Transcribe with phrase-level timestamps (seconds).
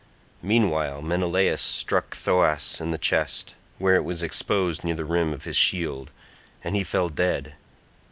[0.41, 5.43] Meanwhile Menelaus struck Thoas in the chest, where it was exposed near the rim of
[5.43, 6.09] his shield,
[6.63, 7.53] and he fell dead.